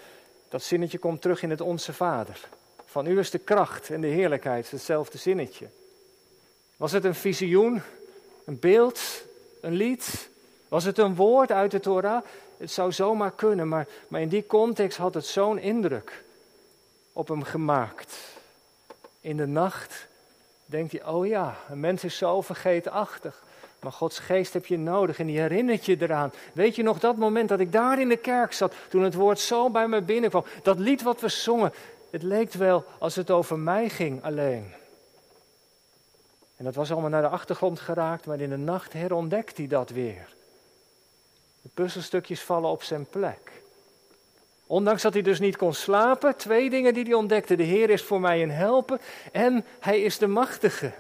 Dat 0.49 0.63
zinnetje 0.63 0.99
komt 0.99 1.23
terug 1.23 1.43
in 1.43 1.51
het 1.51 1.61
Onze 1.61 1.93
Vader. 1.93 2.49
Van 2.85 3.07
u 3.07 3.19
is 3.19 3.31
de 3.31 3.39
kracht 3.39 3.91
en 3.91 4.01
de 4.01 4.07
heerlijkheid, 4.07 4.71
hetzelfde 4.71 5.19
zinnetje. 5.19 5.69
Was 6.77 6.93
het 6.93 7.05
een 7.05 7.15
visioen, 7.15 7.83
een 8.45 8.59
beeld, 8.59 9.01
een 9.61 9.73
lied? 9.73 10.29
Was 10.69 10.85
het 10.85 10.99
een 10.99 11.15
woord 11.15 11.53
uit 11.53 11.71
de 11.71 11.81
Torah? 11.81 12.25
Het 12.57 12.71
zou 12.71 12.93
zomaar 12.93 13.31
kunnen, 13.31 13.69
maar, 13.69 13.87
maar 14.09 14.21
in 14.21 14.29
die 14.29 14.47
context 14.47 14.99
had 14.99 15.15
het 15.15 15.27
zo'n 15.27 15.59
indruk 15.59 16.25
op 17.13 17.29
hem 17.29 17.43
gemaakt. 17.43 18.17
In 19.21 19.37
de 19.37 19.47
nacht 19.47 20.07
denkt 20.67 20.93
hij, 20.93 21.05
oh 21.05 21.27
ja, 21.27 21.57
een 21.69 21.81
mens 21.81 22.05
is 22.05 22.17
zo 22.17 22.41
vergeetachtig. 22.41 23.43
Maar 23.81 23.93
Gods 23.93 24.19
geest 24.19 24.53
heb 24.53 24.67
je 24.67 24.79
nodig 24.79 25.19
en 25.19 25.27
die 25.27 25.41
herinnert 25.41 25.85
je 25.85 25.97
eraan. 26.01 26.33
Weet 26.53 26.77
je 26.77 26.83
nog 26.83 26.99
dat 26.99 27.17
moment 27.17 27.49
dat 27.49 27.61
ik 27.61 27.73
daar 27.73 28.01
in 28.01 28.09
de 28.09 28.17
kerk 28.17 28.53
zat, 28.53 28.75
toen 28.89 29.03
het 29.03 29.15
woord 29.15 29.39
zo 29.39 29.71
bij 29.71 29.89
me 29.89 30.03
binnenkwam. 30.03 30.45
Dat 30.63 30.79
lied 30.79 31.03
wat 31.03 31.21
we 31.21 31.29
zongen, 31.29 31.73
het 32.11 32.23
leek 32.23 32.53
wel 32.53 32.85
als 32.99 33.17
het 33.17 33.31
over 33.31 33.59
mij 33.59 33.89
ging 33.89 34.25
alleen. 34.25 34.73
En 36.57 36.65
dat 36.65 36.75
was 36.75 36.93
allemaal 36.93 37.11
naar 37.11 37.23
de 37.23 37.29
achtergrond 37.29 37.81
geraakt, 37.81 38.27
maar 38.27 38.41
in 38.41 38.51
de 38.51 38.57
nacht 38.57 38.93
herontdekt 38.93 39.57
hij 39.57 39.67
dat 39.67 39.91
weer. 39.91 40.35
De 41.63 41.71
puzzelstukjes 41.75 42.41
vallen 42.41 42.71
op 42.71 42.83
zijn 42.83 43.07
plek. 43.07 43.53
Ondanks 44.67 45.03
dat 45.03 45.13
hij 45.13 45.23
dus 45.23 45.41
niet 45.41 45.57
kon 45.57 45.75
slapen, 45.75 46.37
twee 46.37 46.71
dingen 46.71 46.95
die 46.95 47.05
hij 47.05 47.15
ontdekte. 47.15 47.57
De 47.57 47.63
Heer 47.63 47.91
is 47.91 48.03
voor 48.03 48.21
mij 48.21 48.43
een 48.43 48.51
helper 48.51 49.01
en 49.33 49.65
hij 49.81 50.01
is 50.01 50.19
de 50.19 50.27
machtige. 50.27 50.93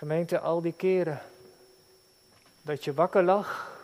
Gemeente, 0.00 0.38
al 0.38 0.60
die 0.60 0.72
keren 0.72 1.20
dat 2.62 2.84
je 2.84 2.94
wakker 2.94 3.22
lag, 3.22 3.78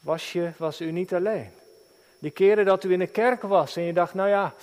was, 0.00 0.32
je, 0.32 0.50
was 0.56 0.80
u 0.80 0.90
niet 0.90 1.14
alleen. 1.14 1.50
Die 2.18 2.30
keren 2.30 2.64
dat 2.64 2.84
u 2.84 2.92
in 2.92 2.98
de 2.98 3.06
kerk 3.06 3.42
was 3.42 3.76
en 3.76 3.82
je 3.82 3.92
dacht, 3.92 4.14
nou 4.14 4.28
ja, 4.28 4.54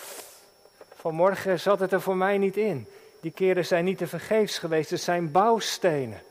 vanmorgen 0.96 1.60
zat 1.60 1.80
het 1.80 1.92
er 1.92 2.02
voor 2.02 2.16
mij 2.16 2.38
niet 2.38 2.58
in. 2.58 2.88
Die 3.22 3.32
keren 3.32 3.66
zijn 3.66 3.86
niet 3.86 3.98
te 3.98 4.08
vergeefs 4.08 4.58
geweest, 4.58 4.90
het 4.90 5.02
zijn 5.02 5.32
bouwstenen. 5.32 6.22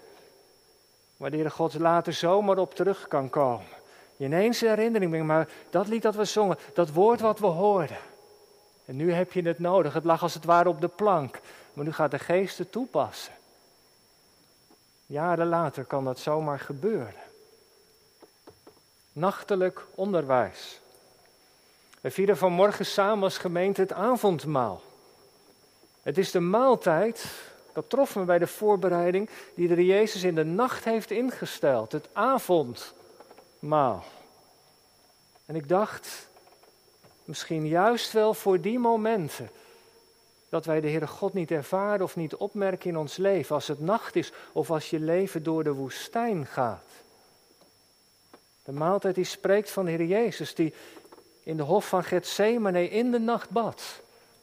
Waar 1.17 1.31
de 1.31 1.51
God 1.51 1.75
later 1.75 2.13
zomaar 2.13 2.59
op 2.59 2.75
terug 2.75 3.09
kan 3.09 3.31
komen. 3.31 3.67
Je 4.17 4.25
ineens 4.25 4.61
herinnering 4.61 5.11
brengt, 5.11 5.27
maar 5.27 5.49
dat 5.71 5.89
lied 5.89 6.03
dat 6.03 6.15
we 6.15 6.25
zongen, 6.25 6.59
dat 6.75 6.91
woord 6.91 7.21
wat 7.21 7.39
we 7.39 7.47
hoorden. 7.47 7.99
En 8.85 8.97
nu 8.97 9.13
heb 9.13 9.33
je 9.33 9.43
het 9.43 9.59
nodig. 9.59 9.93
Het 9.93 10.05
lag 10.05 10.23
als 10.23 10.35
het 10.35 10.45
ware 10.45 10.69
op 10.69 10.81
de 10.81 10.89
plank. 10.89 11.41
Maar 11.79 11.87
nu 11.87 11.93
gaat 11.93 12.11
de 12.11 12.19
geest 12.19 12.59
het 12.59 12.73
toepassen. 12.73 13.33
Jaren 15.07 15.47
later 15.47 15.85
kan 15.85 16.05
dat 16.05 16.19
zomaar 16.19 16.61
gebeuren. 16.61 17.23
Nachtelijk 19.13 19.87
onderwijs. 19.95 20.81
We 22.01 22.11
vieren 22.11 22.37
vanmorgen 22.37 22.87
samen 22.87 23.23
als 23.23 23.39
gemeente 23.39 23.81
het 23.81 23.93
avondmaal. 23.93 24.83
Het 26.03 26.19
is 26.19 26.31
de 26.31 26.41
maaltijd, 26.41 27.25
dat 27.73 27.91
trof 27.91 28.17
me 28.17 28.25
bij 28.25 28.39
de 28.39 28.47
voorbereiding, 28.47 29.31
die 29.55 29.69
de 29.69 29.87
Jezus 29.87 30.23
in 30.23 30.35
de 30.35 30.45
nacht 30.45 30.85
heeft 30.85 31.11
ingesteld. 31.11 31.93
Het 31.93 32.09
avondmaal. 32.13 34.05
En 35.47 35.55
ik 35.55 35.69
dacht, 35.69 36.29
misschien 37.25 37.67
juist 37.67 38.13
wel 38.13 38.35
voor 38.35 38.61
die 38.61 38.79
momenten 38.79 39.51
dat 40.49 40.65
wij 40.65 40.81
de 40.81 40.89
Heere 40.89 41.07
God 41.07 41.35
niet 41.35 41.51
ervaren 41.51 42.03
of 42.03 42.17
niet 42.17 42.37
opmerken 42.37 42.91
in 42.91 42.99
ons 42.99 43.17
leven 43.17 43.55
als 43.55 43.69
het 43.69 43.81
nacht 43.81 44.17
is 44.17 44.33
of 44.53 44.71
als 44.71 44.91
je 44.91 45.01
leven 45.01 45.43
door 45.43 45.65
de 45.65 45.73
woestijn 45.73 46.47
gaat. 46.47 46.85
De 48.65 48.73
maaltijd 48.73 49.15
die 49.15 49.25
spreekt 49.25 49.71
van 49.71 49.85
de 49.85 49.91
Heer 49.91 50.05
Jezus 50.05 50.55
die 50.55 50.75
in 51.43 51.57
de 51.57 51.63
hof 51.63 51.89
van 51.89 52.05
Gethsemane 52.05 52.89
in 52.89 53.11
de 53.11 53.19
nacht 53.19 53.51
bad, 53.51 53.83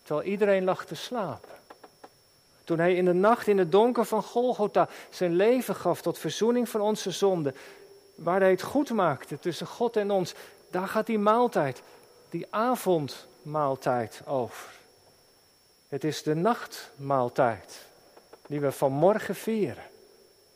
terwijl 0.04 0.28
iedereen 0.28 0.64
lag 0.64 0.86
te 0.86 0.96
slapen. 0.96 1.50
Toen 2.64 2.80
hij 2.80 2.96
in 2.96 3.06
de 3.06 3.14
nacht 3.14 3.48
in 3.48 3.58
het 3.58 3.72
donker 3.72 4.06
van 4.06 4.24
Golgotha 4.24 4.90
zijn 5.10 5.36
leven 5.36 5.76
gaf 5.76 6.02
tot 6.02 6.18
verzoening 6.18 6.70
van 6.70 6.82
onze 6.82 7.12
zonden, 7.12 7.56
waar 8.16 8.40
hij 8.40 8.50
het 8.50 8.62
goed 8.62 8.90
maakte 8.90 9.40
tussen 9.40 9.68
God 9.68 9.98
en 9.98 10.12
ons, 10.12 10.34
daar 10.70 10.88
gaat 10.88 11.06
die 11.06 11.20
maaltijd, 11.20 11.82
die 12.30 12.48
avondmaaltijd 12.50 14.22
over. 14.26 14.70
Het 15.96 16.04
is 16.04 16.24
de 16.24 16.36
nachtmaaltijd 16.36 17.86
die 18.48 18.60
we 18.60 18.72
vanmorgen 18.72 19.36
vieren. 19.36 19.84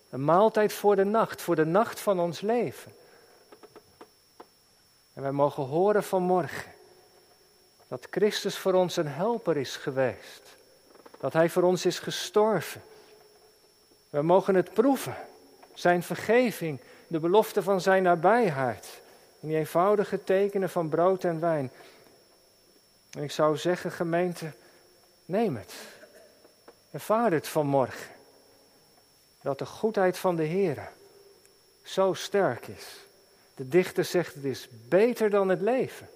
Een 0.10 0.24
maaltijd 0.24 0.74
voor 0.74 0.96
de 0.96 1.04
nacht, 1.04 1.42
voor 1.42 1.56
de 1.56 1.66
nacht 1.66 2.00
van 2.00 2.20
ons 2.20 2.42
leven. 2.42 2.92
En 5.14 5.22
wij 5.22 5.32
mogen 5.32 5.64
horen 5.64 6.04
vanmorgen 6.04 6.72
dat 7.88 8.08
Christus 8.12 8.58
voor 8.58 8.74
ons 8.74 8.98
een 8.98 9.08
helper 9.08 9.58
is 9.58 9.76
geweest. 9.76 10.42
Dat 11.20 11.34
Hij 11.34 11.50
voor 11.50 11.64
ons 11.64 11.86
is 11.86 12.00
gestorven. 12.00 12.82
We 14.10 14.22
mogen 14.22 14.56
het 14.56 14.74
proeven. 14.74 15.16
Zijn 15.74 16.04
vergeving, 16.04 16.80
de 17.08 17.20
belofte 17.20 17.64
van 17.64 17.82
Zijn 17.82 18.04
nabijheid. 18.04 19.02
In 19.40 19.48
die 19.48 19.58
eenvoudige 19.58 20.24
tekenen 20.24 20.70
van 20.70 20.90
brood 20.90 21.24
en 21.24 21.40
wijn. 21.40 21.72
En 23.12 23.24
ik 23.24 23.32
zou 23.32 23.58
zeggen, 23.58 23.92
gemeente, 23.92 24.52
Neem 25.30 25.56
het. 25.56 25.74
Ervaar 26.92 27.32
het 27.32 27.48
vanmorgen. 27.48 28.16
Dat 29.42 29.60
de 29.60 29.66
goedheid 29.66 30.18
van 30.18 30.36
de 30.36 30.44
Heer 30.44 30.90
zo 31.84 32.14
sterk 32.14 32.68
is. 32.68 32.86
De 33.56 33.68
dichter 33.68 34.06
zegt 34.06 34.34
het 34.34 34.44
is 34.44 34.68
beter 34.88 35.30
dan 35.30 35.50
het 35.50 35.62
leven. 35.62 36.10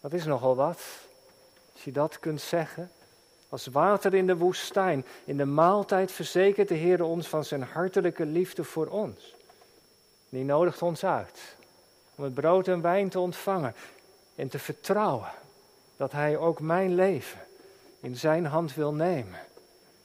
Dat 0.00 0.12
is 0.12 0.24
nogal 0.24 0.56
wat. 0.56 0.80
Als 1.72 1.84
je 1.84 1.92
dat 1.92 2.18
kunt 2.18 2.40
zeggen. 2.40 2.90
Als 3.48 3.66
water 3.66 4.14
in 4.14 4.26
de 4.26 4.36
woestijn. 4.36 5.06
In 5.24 5.36
de 5.36 5.44
maaltijd 5.44 6.12
verzekert 6.12 6.68
de 6.68 6.74
Heer 6.74 7.02
ons 7.02 7.28
van 7.28 7.44
zijn 7.44 7.62
hartelijke 7.62 8.26
liefde 8.26 8.64
voor 8.64 8.86
ons. 8.86 9.34
Die 10.28 10.44
nodigt 10.44 10.82
ons 10.82 11.04
uit 11.04 11.40
om 12.14 12.24
het 12.24 12.34
brood 12.34 12.68
en 12.68 12.80
wijn 12.80 13.08
te 13.08 13.20
ontvangen 13.20 13.74
en 14.34 14.48
te 14.48 14.58
vertrouwen 14.58 15.30
dat 15.96 16.12
Hij 16.12 16.36
ook 16.36 16.60
mijn 16.60 16.94
leven 16.94 17.40
in 18.02 18.16
zijn 18.16 18.46
hand 18.46 18.74
wil 18.74 18.92
nemen. 18.92 19.38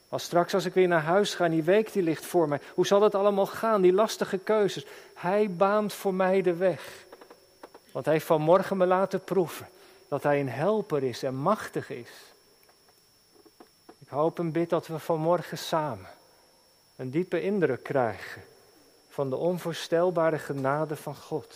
Als 0.08 0.22
straks 0.22 0.54
als 0.54 0.64
ik 0.64 0.74
weer 0.74 0.88
naar 0.88 1.02
huis 1.02 1.34
ga 1.34 1.44
en 1.44 1.50
die 1.50 1.62
week 1.62 1.92
die 1.92 2.02
ligt 2.02 2.26
voor 2.26 2.48
mij, 2.48 2.60
hoe 2.74 2.86
zal 2.86 3.02
het 3.02 3.14
allemaal 3.14 3.46
gaan, 3.46 3.82
die 3.82 3.92
lastige 3.92 4.38
keuzes? 4.38 4.86
Hij 5.14 5.50
baant 5.50 5.92
voor 5.92 6.14
mij 6.14 6.42
de 6.42 6.54
weg. 6.54 7.04
Want 7.92 8.04
hij 8.04 8.14
heeft 8.14 8.26
vanmorgen 8.26 8.76
me 8.76 8.86
laten 8.86 9.24
proeven 9.24 9.68
dat 10.08 10.22
hij 10.22 10.40
een 10.40 10.48
helper 10.48 11.02
is 11.02 11.22
en 11.22 11.34
machtig 11.34 11.90
is. 11.90 12.10
Ik 13.98 14.08
hoop 14.08 14.38
en 14.38 14.52
bid 14.52 14.70
dat 14.70 14.86
we 14.86 14.98
vanmorgen 14.98 15.58
samen 15.58 16.10
een 16.96 17.10
diepe 17.10 17.42
indruk 17.42 17.82
krijgen 17.82 18.42
van 19.08 19.30
de 19.30 19.36
onvoorstelbare 19.36 20.38
genade 20.38 20.96
van 20.96 21.16
God. 21.16 21.54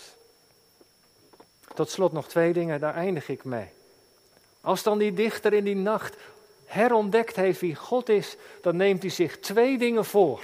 Tot 1.75 1.91
slot 1.91 2.13
nog 2.13 2.29
twee 2.29 2.53
dingen, 2.53 2.81
daar 2.81 2.95
eindig 2.95 3.29
ik 3.29 3.45
mee. 3.45 3.69
Als 4.61 4.83
dan 4.83 4.99
die 4.99 5.15
dichter 5.15 5.53
in 5.53 5.65
die 5.65 5.77
nacht 5.77 6.17
herontdekt 6.73 7.37
heeft 7.37 7.61
wie 7.61 7.75
God 7.75 8.09
is, 8.09 8.37
dan 8.61 8.77
neemt 8.77 9.03
hij 9.03 9.11
zich 9.11 9.39
twee 9.39 9.79
dingen 9.79 10.05
voor. 10.05 10.41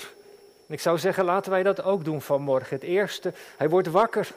En 0.66 0.74
ik 0.74 0.80
zou 0.80 0.98
zeggen, 0.98 1.24
laten 1.24 1.50
wij 1.50 1.62
dat 1.62 1.82
ook 1.82 2.04
doen 2.04 2.22
vanmorgen. 2.22 2.76
Het 2.76 2.84
eerste, 2.84 3.32
hij 3.56 3.68
wordt 3.68 3.88
wakker 3.88 4.32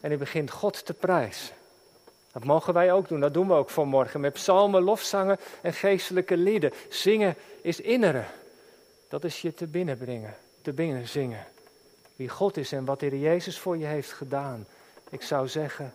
en 0.00 0.08
hij 0.08 0.18
begint 0.18 0.50
God 0.50 0.86
te 0.86 0.94
prijzen. 0.94 1.54
Dat 2.32 2.44
mogen 2.44 2.74
wij 2.74 2.92
ook 2.92 3.08
doen, 3.08 3.20
dat 3.20 3.34
doen 3.34 3.48
we 3.48 3.54
ook 3.54 3.70
vanmorgen. 3.70 4.20
Met 4.20 4.32
psalmen, 4.32 4.82
lofzangen 4.82 5.38
en 5.60 5.72
geestelijke 5.72 6.36
lieden. 6.36 6.72
Zingen 6.88 7.34
is 7.62 7.80
inneren. 7.80 8.26
Dat 9.08 9.24
is 9.24 9.40
je 9.40 9.54
te 9.54 9.66
binnen 9.66 9.98
brengen, 9.98 10.36
te 10.62 10.72
binnen 10.72 11.08
zingen. 11.08 11.46
Wie 12.16 12.28
God 12.28 12.56
is 12.56 12.72
en 12.72 12.84
wat 12.84 13.00
de 13.00 13.06
Heer 13.06 13.18
Jezus 13.18 13.58
voor 13.58 13.76
je 13.76 13.86
heeft 13.86 14.12
gedaan. 14.12 14.66
Ik 15.10 15.22
zou 15.22 15.48
zeggen, 15.48 15.92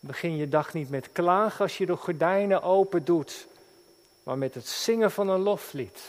begin 0.00 0.36
je 0.36 0.48
dag 0.48 0.74
niet 0.74 0.90
met 0.90 1.12
klagen 1.12 1.60
als 1.60 1.78
je 1.78 1.86
de 1.86 1.96
gordijnen 1.96 2.62
open 2.62 3.04
doet 3.04 3.46
maar 4.22 4.38
met 4.38 4.54
het 4.54 4.66
zingen 4.66 5.10
van 5.10 5.28
een 5.28 5.40
loflied. 5.40 6.00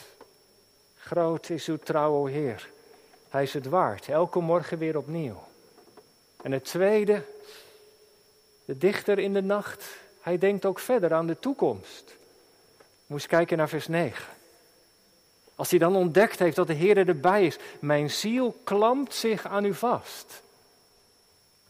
Groot 0.97 1.49
is 1.49 1.67
uw 1.67 1.77
trouw, 1.77 2.11
o 2.11 2.25
Heer. 2.25 2.69
Hij 3.29 3.43
is 3.43 3.53
het 3.53 3.65
waard, 3.65 4.09
elke 4.09 4.39
morgen 4.39 4.77
weer 4.77 4.97
opnieuw. 4.97 5.43
En 6.41 6.51
het 6.51 6.65
tweede, 6.65 7.23
de 8.65 8.77
dichter 8.77 9.19
in 9.19 9.33
de 9.33 9.41
nacht, 9.41 9.85
hij 10.21 10.37
denkt 10.37 10.65
ook 10.65 10.79
verder 10.79 11.13
aan 11.13 11.27
de 11.27 11.39
toekomst. 11.39 12.15
Moest 13.05 13.27
kijken 13.27 13.57
naar 13.57 13.69
vers 13.69 13.87
9. 13.87 14.25
Als 15.55 15.69
hij 15.69 15.79
dan 15.79 15.95
ontdekt 15.95 16.39
heeft 16.39 16.55
dat 16.55 16.67
de 16.67 16.73
Heer 16.73 17.07
erbij 17.07 17.45
is, 17.45 17.57
mijn 17.79 18.11
ziel 18.11 18.55
klampt 18.63 19.13
zich 19.13 19.45
aan 19.45 19.65
u 19.65 19.73
vast. 19.73 20.41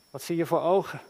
Wat 0.10 0.22
zie 0.22 0.36
je 0.36 0.46
voor 0.46 0.62
ogen? 0.62 1.02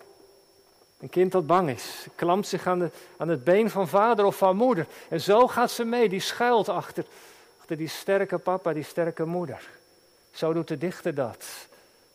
Een 1.03 1.10
kind 1.10 1.31
dat 1.31 1.48
bang 1.48 1.69
is, 1.69 2.07
klampt 2.15 2.48
zich 2.48 2.67
aan, 2.67 2.91
het 3.17 3.43
been 3.43 3.69
van 3.69 3.88
vader 3.88 4.25
of 4.25 4.38
van 4.38 4.55
moeder. 4.55 4.88
En 5.10 5.22
zo 5.22 5.48
gaat 5.48 5.72
ze 5.72 5.83
mee, 5.83 6.10
die 6.10 6.19
schuilt 6.19 6.69
achter, 6.69 7.05
achter 7.60 7.77
die 7.77 7.88
sterke 7.88 8.38
papa, 8.38 8.74
die 8.74 8.83
sterke 8.83 9.25
moeder. 9.25 9.69
Zo 10.31 10.53
doet 10.53 10.67
de 10.67 10.77
dichter 10.77 11.15
dat. 11.15 11.45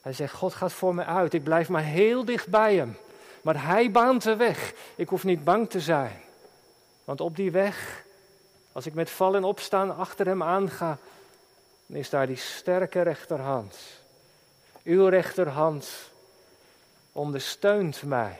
Hij 0.01 0.13
zegt, 0.13 0.35
God 0.35 0.55
gaat 0.55 0.73
voor 0.73 0.95
me 0.95 1.05
uit, 1.05 1.35
ik 1.35 1.45
blijf 1.45 1.69
maar 1.69 1.83
heel 1.83 2.25
dicht 2.25 2.49
bij 2.49 2.75
hem. 2.75 2.97
Maar 3.43 3.67
hij 3.67 3.91
baant 3.91 4.23
de 4.23 4.37
weg, 4.37 4.73
ik 4.95 5.09
hoef 5.09 5.25
niet 5.25 5.45
bang 5.45 5.71
te 5.71 5.81
zijn. 5.81 6.21
Want 7.05 7.21
op 7.21 7.37
die 7.37 7.51
weg, 7.51 8.05
als 8.73 8.87
ik 8.87 8.95
met 8.95 9.11
vallen 9.11 9.37
en 9.37 9.49
opstaan 9.49 9.97
achter 9.97 10.27
hem 10.27 10.43
aanga, 10.43 10.99
dan 11.87 11.97
is 11.97 12.11
daar 12.11 12.27
die 12.27 12.37
sterke 12.37 13.03
rechterhand. 13.03 13.77
Uw 14.85 15.07
rechterhand 15.07 15.89
ondersteunt 17.13 18.03
mij. 18.03 18.39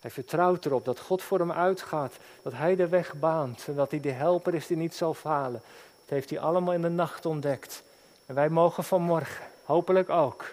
Hij 0.00 0.10
vertrouwt 0.10 0.64
erop 0.64 0.84
dat 0.84 1.00
God 1.00 1.22
voor 1.22 1.38
hem 1.38 1.52
uitgaat, 1.52 2.16
dat 2.42 2.52
hij 2.52 2.76
de 2.76 2.88
weg 2.88 3.14
baant 3.14 3.64
en 3.66 3.74
dat 3.74 3.90
hij 3.90 4.00
de 4.00 4.10
helper 4.10 4.54
is 4.54 4.66
die 4.66 4.76
niet 4.76 4.94
zal 4.94 5.14
falen. 5.14 5.62
Dat 6.00 6.08
heeft 6.08 6.30
hij 6.30 6.38
allemaal 6.38 6.74
in 6.74 6.82
de 6.82 6.88
nacht 6.88 7.26
ontdekt. 7.26 7.82
En 8.26 8.34
wij 8.34 8.48
mogen 8.48 8.84
vanmorgen, 8.84 9.44
hopelijk 9.64 10.08
ook, 10.08 10.52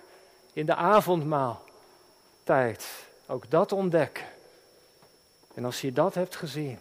in 0.53 0.65
de 0.65 0.75
avondmaal 0.75 1.63
tijd, 2.43 2.87
ook 3.25 3.49
dat 3.49 3.71
ontdekken. 3.71 4.25
En 5.53 5.65
als 5.65 5.81
je 5.81 5.93
dat 5.93 6.13
hebt 6.13 6.35
gezien, 6.35 6.79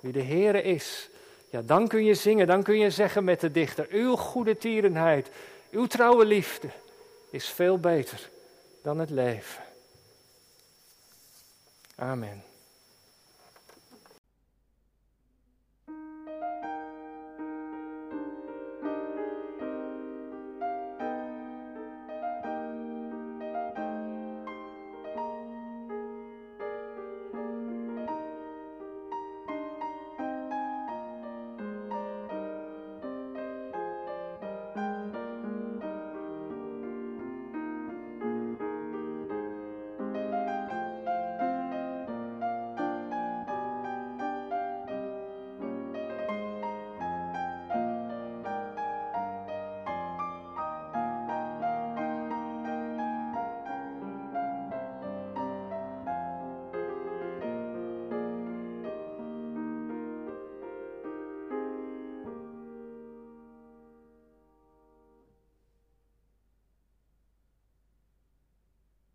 wie 0.00 0.12
de 0.12 0.22
Heere 0.22 0.62
is, 0.62 1.08
ja, 1.50 1.62
dan 1.62 1.88
kun 1.88 2.04
je 2.04 2.14
zingen, 2.14 2.46
dan 2.46 2.62
kun 2.62 2.78
je 2.78 2.90
zeggen 2.90 3.24
met 3.24 3.40
de 3.40 3.50
dichter, 3.50 3.86
uw 3.90 4.16
goede 4.16 4.56
tierenheid, 4.56 5.30
uw 5.70 5.86
trouwe 5.86 6.24
liefde 6.24 6.68
is 7.30 7.48
veel 7.48 7.78
beter 7.78 8.30
dan 8.82 8.98
het 8.98 9.10
leven. 9.10 9.62
Amen. 12.00 12.49